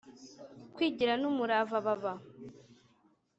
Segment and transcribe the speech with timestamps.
[0.75, 2.13] Kwigira N Umurava Baba